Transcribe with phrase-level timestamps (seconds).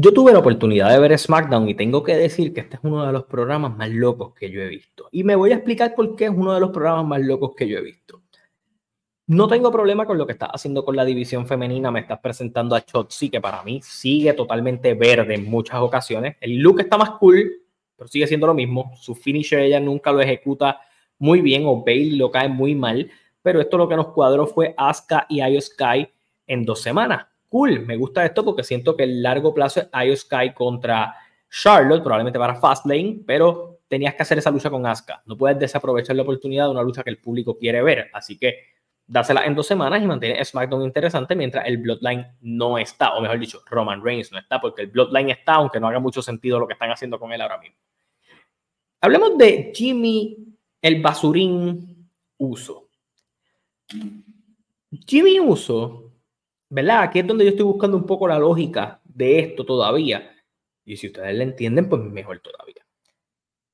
[0.00, 3.04] Yo tuve la oportunidad de ver SmackDown y tengo que decir que este es uno
[3.04, 5.08] de los programas más locos que yo he visto.
[5.10, 7.66] Y me voy a explicar por qué es uno de los programas más locos que
[7.66, 8.22] yo he visto.
[9.26, 11.90] No tengo problema con lo que estás haciendo con la división femenina.
[11.90, 16.36] Me estás presentando a Chotzi, que para mí sigue totalmente verde en muchas ocasiones.
[16.40, 17.50] El look está más cool,
[17.96, 18.92] pero sigue siendo lo mismo.
[19.00, 20.80] Su finisher ella nunca lo ejecuta
[21.18, 23.10] muy bien o Bailey lo cae muy mal.
[23.42, 26.06] Pero esto lo que nos cuadró fue Asuka y Io Sky
[26.46, 30.16] en dos semanas cool, me gusta esto porque siento que el largo plazo es Io
[30.16, 31.14] Sky contra
[31.50, 35.22] Charlotte, probablemente para Fastlane, pero tenías que hacer esa lucha con Asuka.
[35.26, 38.10] No puedes desaprovechar la oportunidad de una lucha que el público quiere ver.
[38.12, 38.58] Así que
[39.06, 43.38] dásela en dos semanas y mantienes SmackDown interesante mientras el Bloodline no está, o mejor
[43.38, 46.66] dicho, Roman Reigns no está, porque el Bloodline está, aunque no haga mucho sentido lo
[46.66, 47.76] que están haciendo con él ahora mismo.
[49.00, 50.36] Hablemos de Jimmy,
[50.82, 52.88] el basurín Uso.
[55.06, 56.07] Jimmy Uso
[56.68, 57.02] ¿verdad?
[57.02, 60.34] Aquí es donde yo estoy buscando un poco la lógica de esto todavía.
[60.84, 62.86] Y si ustedes la entienden, pues mejor todavía.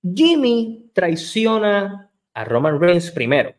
[0.02, 3.54] Jimmy traiciona a Roman Reigns primero.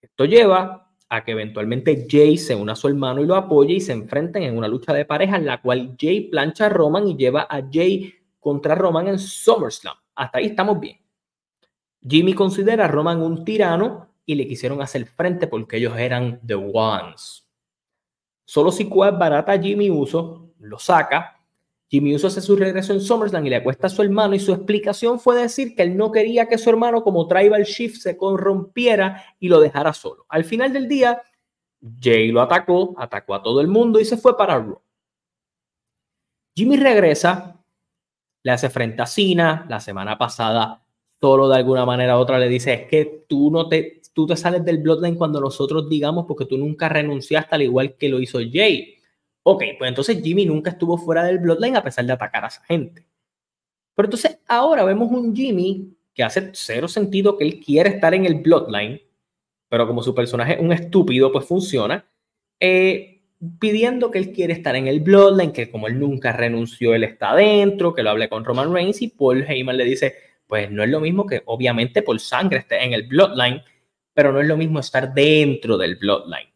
[0.00, 3.80] Esto lleva a que eventualmente Jay se una a su hermano y lo apoye y
[3.80, 7.16] se enfrenten en una lucha de pareja en la cual Jay plancha a Roman y
[7.16, 9.96] lleva a Jay contra Roman en SummerSlam.
[10.14, 10.98] Hasta ahí estamos bien.
[12.00, 16.54] Jimmy considera a Roman un tirano y le quisieron hacer frente porque ellos eran The
[16.54, 17.49] Ones.
[18.50, 21.40] Solo si es barata Jimmy Uso, lo saca.
[21.88, 24.52] Jimmy Uso hace su regreso en SummerSlam y le acuesta a su hermano y su
[24.52, 29.22] explicación fue decir que él no quería que su hermano como Tribal Shift se corrompiera
[29.38, 30.26] y lo dejara solo.
[30.28, 31.22] Al final del día,
[32.02, 34.82] Jay lo atacó, atacó a todo el mundo y se fue para Raw.
[36.56, 37.56] Jimmy regresa,
[38.42, 39.64] le hace frente a Cena.
[39.68, 40.84] La semana pasada,
[41.20, 44.36] solo de alguna manera u otra le dice, es que tú no te, tú te
[44.36, 48.38] sales del Bloodline cuando nosotros digamos porque tú nunca renunciaste al igual que lo hizo
[48.38, 48.96] Jay.
[49.42, 52.62] Ok, pues entonces Jimmy nunca estuvo fuera del Bloodline a pesar de atacar a esa
[52.64, 53.06] gente.
[53.94, 58.26] Pero entonces ahora vemos un Jimmy que hace cero sentido que él quiere estar en
[58.26, 59.00] el Bloodline,
[59.68, 62.04] pero como su personaje es un estúpido, pues funciona,
[62.58, 63.22] eh,
[63.58, 67.30] pidiendo que él quiere estar en el Bloodline, que como él nunca renunció, él está
[67.30, 70.14] adentro, que lo hable con Roman Reigns y Paul Heyman le dice,
[70.46, 73.62] pues no es lo mismo que obviamente por sangre esté en el Bloodline,
[74.14, 76.50] pero no es lo mismo estar dentro del Bloodline.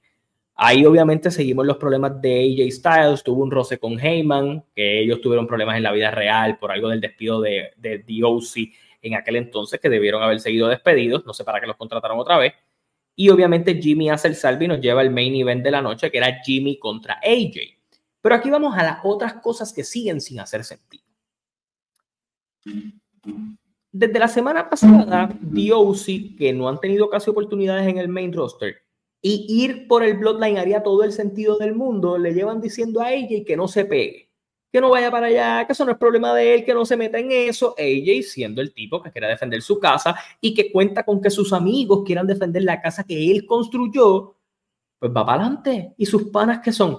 [0.56, 5.20] Ahí obviamente seguimos los problemas de AJ Styles, tuvo un roce con Heyman, que ellos
[5.20, 8.70] tuvieron problemas en la vida real por algo del despido de, de DOC
[9.02, 12.38] en aquel entonces, que debieron haber seguido despedidos, no sé para qué los contrataron otra
[12.38, 12.54] vez.
[13.16, 16.10] Y obviamente Jimmy hace el salve y nos lleva el main event de la noche,
[16.10, 17.58] que era Jimmy contra AJ.
[18.20, 21.04] Pero aquí vamos a las otras cosas que siguen sin hacer sentido
[23.94, 28.74] desde la semana pasada, DOC, que no han tenido casi oportunidades en el main roster,
[29.22, 33.06] y ir por el Bloodline haría todo el sentido del mundo, le llevan diciendo a
[33.06, 34.32] AJ que no se pegue,
[34.72, 36.96] que no vaya para allá, que eso no es problema de él, que no se
[36.96, 37.76] meta en eso.
[37.78, 41.52] AJ siendo el tipo que quiere defender su casa y que cuenta con que sus
[41.52, 44.34] amigos quieran defender la casa que él construyó,
[44.98, 45.94] pues va para adelante.
[45.96, 46.98] ¿Y sus panas que son?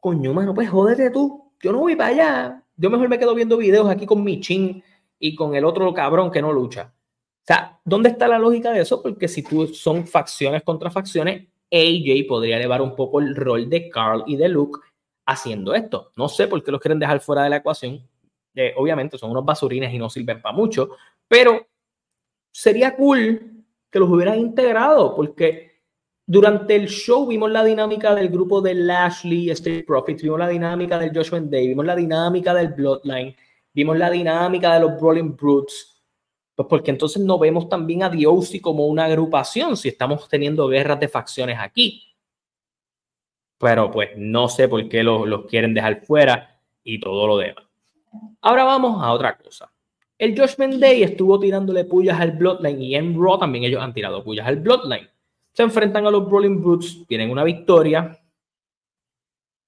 [0.00, 1.52] Coño, mano, pues jódete tú.
[1.60, 2.64] Yo no voy para allá.
[2.74, 4.82] Yo mejor me quedo viendo videos aquí con mi chin
[5.18, 6.92] y con el otro cabrón que no lucha.
[6.94, 9.02] O sea, ¿dónde está la lógica de eso?
[9.02, 13.88] Porque si tú son facciones contra facciones, AJ podría elevar un poco el rol de
[13.88, 14.80] Carl y de Luke
[15.26, 16.12] haciendo esto.
[16.16, 18.06] No sé por qué los quieren dejar fuera de la ecuación.
[18.54, 20.90] Eh, obviamente son unos basurines y no sirven para mucho,
[21.26, 21.66] pero
[22.50, 25.82] sería cool que los hubieran integrado porque
[26.26, 30.98] durante el show vimos la dinámica del grupo de Lashley, Street Profits, vimos la dinámica
[30.98, 33.36] del Joshua Day, vimos la dinámica del Bloodline
[33.78, 36.02] vimos la dinámica de los Brawling Brutes,
[36.56, 40.98] pues porque entonces no vemos también a DOC como una agrupación si estamos teniendo guerras
[40.98, 42.02] de facciones aquí.
[43.56, 47.66] Pero pues no sé por qué los, quieren dejar fuera y todo lo demás.
[48.40, 49.70] Ahora vamos a otra cosa.
[50.18, 54.24] El Judgment Day estuvo tirándole pullas al Bloodline y en Raw también ellos han tirado
[54.24, 55.08] pullas al Bloodline.
[55.52, 58.20] Se enfrentan a los Brawling Brutes, tienen una victoria.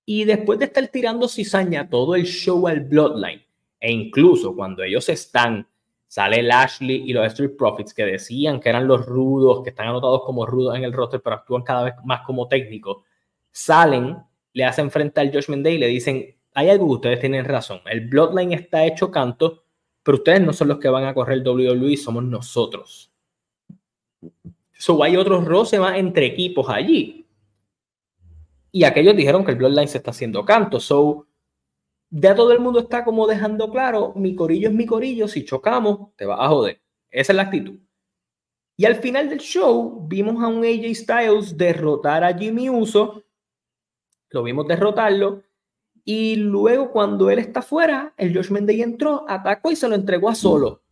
[0.04, 3.44] Y después de estar tirando cizaña todo el show al Bloodline,
[3.80, 5.66] e incluso cuando ellos están,
[6.06, 10.22] sale Lashley y los Street Profits que decían que eran los rudos, que están anotados
[10.24, 12.98] como rudos en el roster, pero actúan cada vez más como técnicos,
[13.50, 14.18] salen,
[14.52, 18.08] le hacen frente al Judgment Day y le dicen, hay algo ustedes tienen razón, el
[18.08, 19.64] Bloodline está hecho canto,
[20.02, 23.10] pero ustedes no son los que van a correr el WWE, somos nosotros.
[24.76, 27.26] So hay otros roce más entre equipos allí.
[28.72, 30.80] Y aquellos dijeron que el Bloodline se está haciendo canto.
[30.80, 31.26] So,
[32.10, 36.14] ya todo el mundo está como dejando claro, mi corillo es mi corillo, si chocamos,
[36.16, 36.80] te vas a joder.
[37.10, 37.78] Esa es la actitud.
[38.76, 43.24] Y al final del show vimos a un AJ Styles derrotar a Jimmy Uso,
[44.30, 45.42] lo vimos derrotarlo,
[46.04, 50.30] Y luego cuando él está fuera, el Judgment Day entró, atacó y se lo entregó
[50.30, 50.82] a Solo.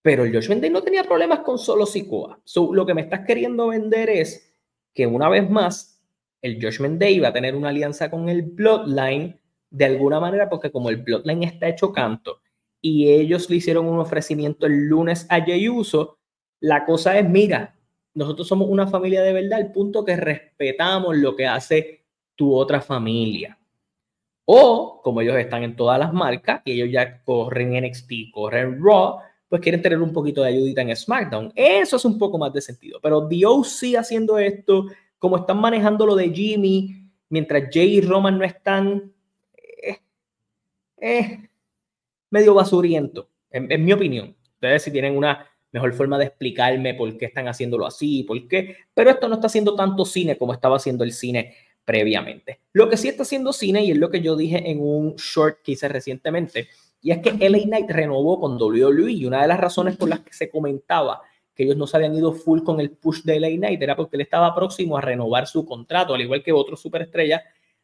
[0.00, 2.40] Pero el Judgment Day no tenía problemas con Solo Sikoa.
[2.44, 4.56] So, lo que me estás queriendo vender es
[4.94, 6.02] que una vez más
[6.40, 9.38] el Judgment Day va a tener una alianza con el Bloodline
[9.70, 12.40] de alguna manera porque como el Bloodline está hecho canto
[12.80, 16.18] y ellos le hicieron un ofrecimiento el lunes a Jey Uso,
[16.60, 17.76] la cosa es, mira,
[18.14, 22.04] nosotros somos una familia de verdad, al punto que respetamos lo que hace
[22.34, 23.58] tu otra familia.
[24.44, 28.82] O, como ellos están en todas las marcas y ellos ya corren en NXT, corren
[28.82, 29.18] Raw,
[29.48, 31.52] pues quieren tener un poquito de ayudita en SmackDown.
[31.54, 32.98] Eso es un poco más de sentido.
[33.02, 34.86] Pero DOC haciendo esto,
[35.18, 39.12] como están manejando lo de Jimmy, mientras Jay y Roman no están,
[41.00, 41.48] eh,
[42.30, 44.36] medio basuriento, en, mi opinión.
[44.54, 48.76] Ustedes si tienen una mejor forma de explicarme por qué están haciéndolo así, por qué,
[48.94, 51.54] pero esto no está haciendo tanto cine como estaba haciendo el cine
[51.84, 52.60] previamente.
[52.72, 55.62] Lo que sí está haciendo cine, y es lo que yo dije en un short
[55.62, 56.68] que hice recientemente,
[57.00, 60.20] y es que LA Knight renovó con WWE, y una de las razones por las
[60.20, 61.22] que se comentaba
[61.58, 64.16] que ellos no se habían ido full con el push de LA Knight era porque
[64.16, 67.42] él estaba próximo a renovar su contrato, al igual que otros superestrellas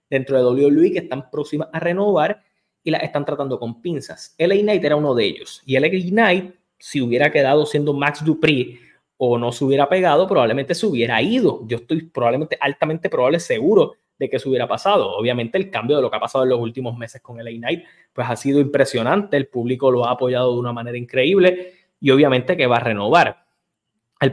[0.08, 2.40] dentro de WWE que están próximas a renovar
[2.84, 4.36] y la están tratando con pinzas.
[4.38, 8.78] LA Knight era uno de ellos, y LA Knight si hubiera quedado siendo Max Dupri
[9.16, 11.66] o no se hubiera pegado, probablemente se hubiera ido.
[11.66, 15.16] Yo estoy probablemente altamente probable, seguro de que se hubiera pasado.
[15.16, 17.84] Obviamente el cambio de lo que ha pasado en los últimos meses con el A-Night,
[18.12, 19.38] pues ha sido impresionante.
[19.38, 23.46] El público lo ha apoyado de una manera increíble y obviamente que va a renovar.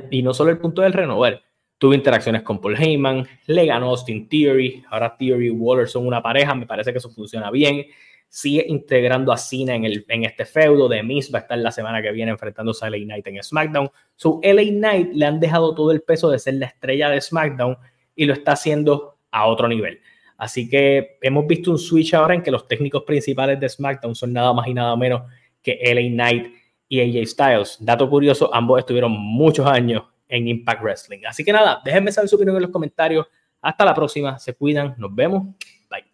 [0.09, 1.41] y no solo el punto del renovar.
[1.77, 6.21] Tuve interacciones con Paul Heyman, le ganó Austin Theory, ahora Theory y Waller son una
[6.21, 7.85] pareja, me parece que eso funciona bien
[8.31, 10.87] sigue integrando a Cena en, el, en este feudo.
[10.87, 13.91] De Miz va a estar la semana que viene enfrentándose a LA Knight en SmackDown.
[14.15, 17.77] Su LA Knight le han dejado todo el peso de ser la estrella de SmackDown
[18.15, 19.99] y lo está haciendo a otro nivel.
[20.37, 24.31] Así que hemos visto un switch ahora en que los técnicos principales de SmackDown son
[24.31, 25.23] nada más y nada menos
[25.61, 26.53] que LA Knight
[26.87, 27.77] y AJ Styles.
[27.81, 31.19] Dato curioso, ambos estuvieron muchos años en Impact Wrestling.
[31.27, 33.27] Así que nada, déjenme saber su opinión en los comentarios.
[33.61, 35.53] Hasta la próxima, se cuidan, nos vemos.